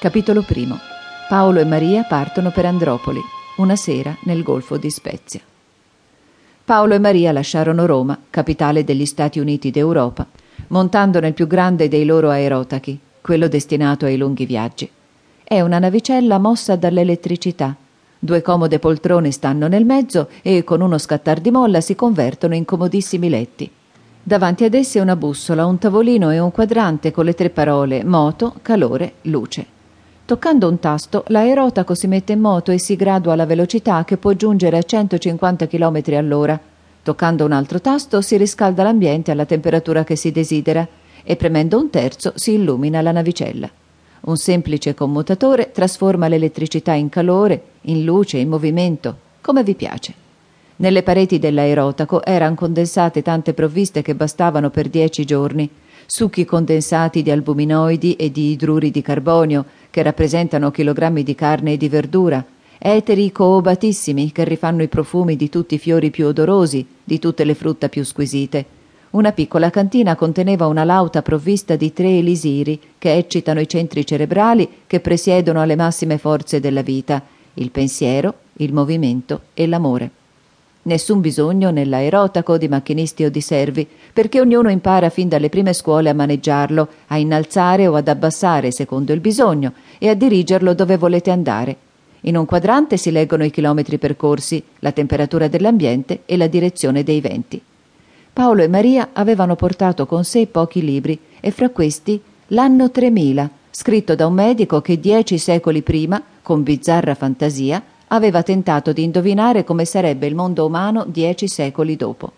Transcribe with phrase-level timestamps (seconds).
[0.00, 0.78] Capitolo primo.
[1.28, 3.20] Paolo e Maria partono per Andropoli,
[3.58, 5.40] una sera nel Golfo di Spezia.
[6.64, 10.26] Paolo e Maria lasciarono Roma, capitale degli Stati Uniti d'Europa,
[10.68, 14.90] montando nel più grande dei loro aerotachi, quello destinato ai lunghi viaggi.
[15.44, 17.76] È una navicella mossa dall'elettricità.
[18.18, 22.64] Due comode poltrone stanno nel mezzo e con uno scattar di molla si convertono in
[22.64, 23.70] comodissimi letti.
[24.22, 28.54] Davanti ad esse una bussola, un tavolino e un quadrante con le tre parole moto,
[28.62, 29.78] calore, luce.
[30.30, 34.32] Toccando un tasto, l'aerotaco si mette in moto e si gradua la velocità che può
[34.34, 36.60] giungere a 150 km all'ora.
[37.02, 40.86] Toccando un altro tasto si riscalda l'ambiente alla temperatura che si desidera
[41.24, 43.68] e premendo un terzo si illumina la navicella.
[44.20, 50.14] Un semplice commutatore trasforma l'elettricità in calore, in luce, in movimento, come vi piace.
[50.76, 55.68] Nelle pareti dell'aerotaco erano condensate tante provviste che bastavano per dieci giorni,
[56.10, 61.76] succhi condensati di albuminoidi e di idruri di carbonio, che rappresentano chilogrammi di carne e
[61.76, 62.44] di verdura,
[62.78, 67.54] eteri coobatissimi che rifanno i profumi di tutti i fiori più odorosi, di tutte le
[67.54, 68.64] frutta più squisite.
[69.10, 74.68] Una piccola cantina conteneva una lauta provvista di tre elisiri che eccitano i centri cerebrali
[74.88, 77.22] che presiedono alle massime forze della vita,
[77.54, 80.10] il pensiero, il movimento e l'amore.
[80.82, 86.08] Nessun bisogno nell'aerotaco di macchinisti o di servi, perché ognuno impara fin dalle prime scuole
[86.08, 91.30] a maneggiarlo, a innalzare o ad abbassare secondo il bisogno e a dirigerlo dove volete
[91.30, 91.76] andare.
[92.22, 97.20] In un quadrante si leggono i chilometri percorsi, la temperatura dell'ambiente e la direzione dei
[97.20, 97.60] venti.
[98.32, 104.14] Paolo e Maria avevano portato con sé pochi libri e fra questi l'anno 3000, scritto
[104.14, 109.84] da un medico che dieci secoli prima, con bizzarra fantasia, aveva tentato di indovinare come
[109.84, 112.32] sarebbe il mondo umano dieci secoli dopo.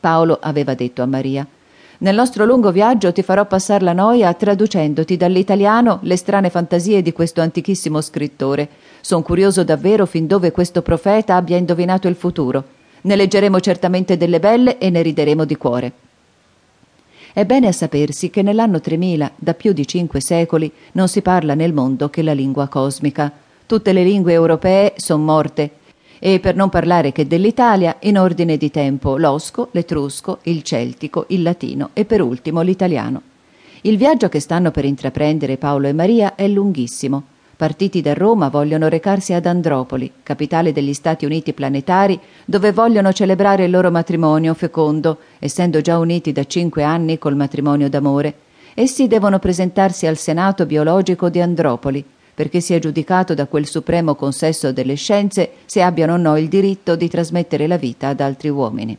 [0.00, 1.46] Paolo aveva detto a Maria
[1.98, 7.12] Nel nostro lungo viaggio ti farò passare la noia traducendoti dall'italiano le strane fantasie di
[7.12, 8.68] questo antichissimo scrittore.
[9.00, 12.64] Sono curioso davvero fin dove questo profeta abbia indovinato il futuro.
[13.00, 15.92] Ne leggeremo certamente delle belle e ne rideremo di cuore.
[17.32, 21.54] È bene a sapersi che nell'anno 3000, da più di cinque secoli, non si parla
[21.54, 23.32] nel mondo che la lingua cosmica.
[23.68, 25.72] Tutte le lingue europee sono morte.
[26.18, 31.42] E per non parlare che dell'Italia, in ordine di tempo l'osco, l'etrusco, il celtico, il
[31.42, 33.20] latino e per ultimo l'italiano.
[33.82, 37.22] Il viaggio che stanno per intraprendere Paolo e Maria è lunghissimo.
[37.58, 43.66] Partiti da Roma vogliono recarsi ad Andropoli, capitale degli Stati Uniti planetari, dove vogliono celebrare
[43.66, 48.34] il loro matrimonio fecondo, essendo già uniti da cinque anni col matrimonio d'amore.
[48.72, 52.02] Essi devono presentarsi al Senato biologico di Andropoli,
[52.38, 56.94] perché sia giudicato da quel supremo consesso delle scienze se abbiano o no il diritto
[56.94, 58.96] di trasmettere la vita ad altri uomini.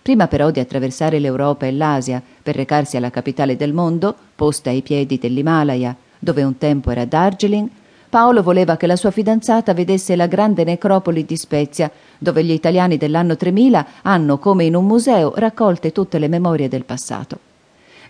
[0.00, 4.80] Prima però di attraversare l'Europa e l'Asia per recarsi alla capitale del mondo, posta ai
[4.80, 7.68] piedi dell'Himalaya, dove un tempo era Darjeeling,
[8.08, 12.96] Paolo voleva che la sua fidanzata vedesse la grande necropoli di Spezia, dove gli italiani
[12.96, 17.51] dell'anno 3000 hanno, come in un museo, raccolte tutte le memorie del passato.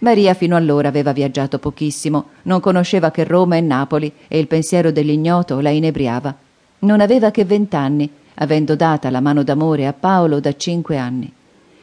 [0.03, 4.91] Maria fino allora aveva viaggiato pochissimo, non conosceva che Roma e Napoli e il pensiero
[4.91, 6.35] dell'ignoto la inebriava.
[6.81, 11.33] Non aveva che vent'anni, avendo data la mano d'amore a Paolo da cinque anni.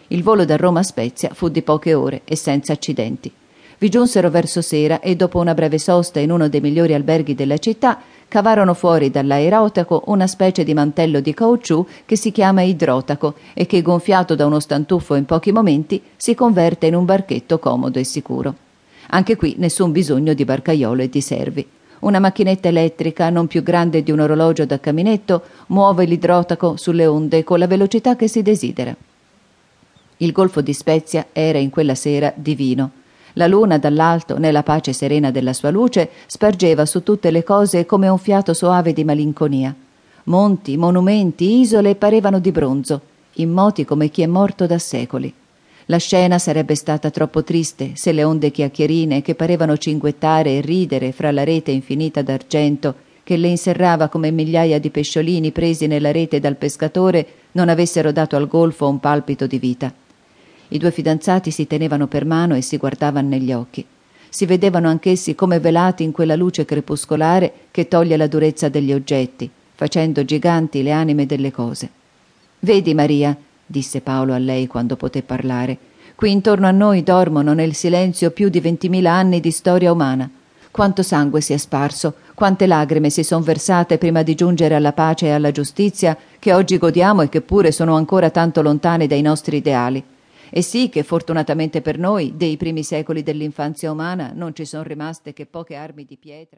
[0.08, 3.32] Il volo da Roma a Spezia fu di poche ore e senza accidenti.
[3.80, 7.58] Vi giunsero verso sera e dopo una breve sosta in uno dei migliori alberghi della
[7.60, 7.98] città
[8.28, 13.82] cavarono fuori dall'aerotaco una specie di mantello di caucciù che si chiama idrotaco e che,
[13.82, 18.54] gonfiato da uno stantuffo in pochi momenti, si converte in un barchetto comodo e sicuro.
[19.12, 21.66] Anche qui nessun bisogno di barcaiolo e di servi.
[22.00, 27.46] Una macchinetta elettrica, non più grande di un orologio da caminetto, muove l'idrotaco sulle onde
[27.46, 28.94] con la velocità che si desidera.
[30.18, 32.99] Il golfo di Spezia era in quella sera divino.
[33.34, 38.08] La luna dall'alto, nella pace serena della sua luce, spargeva su tutte le cose come
[38.08, 39.74] un fiato soave di malinconia.
[40.26, 43.02] Monti, monumenti, isole parevano di bronzo,
[43.34, 45.34] immoti come chi è morto da secoli.
[45.86, 51.12] La scena sarebbe stata troppo triste se le onde chiacchierine che parevano cinguettare e ridere
[51.12, 56.40] fra la rete infinita d'argento che le inserrava come migliaia di pesciolini presi nella rete
[56.40, 59.94] dal pescatore non avessero dato al golfo un palpito di vita.
[60.72, 63.84] I due fidanzati si tenevano per mano e si guardavano negli occhi.
[64.30, 69.50] Si vedevano anch'essi come velati in quella luce crepuscolare che toglie la durezza degli oggetti,
[69.74, 71.90] facendo giganti le anime delle cose.
[72.60, 73.36] Vedi, Maria,
[73.66, 75.78] disse Paolo a lei quando poté parlare,
[76.14, 80.30] qui intorno a noi dormono nel silenzio più di ventimila anni di storia umana.
[80.70, 85.26] Quanto sangue si è sparso, quante lagrime si son versate prima di giungere alla pace
[85.26, 89.58] e alla giustizia che oggi godiamo e che pure sono ancora tanto lontane dai nostri
[89.58, 90.04] ideali.
[90.50, 95.34] E sì che fortunatamente per noi, dei primi secoli dell'infanzia umana, non ci sono rimaste
[95.34, 96.58] che poche armi di pietra.